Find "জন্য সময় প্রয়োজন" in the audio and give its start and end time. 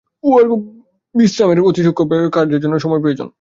2.63-3.27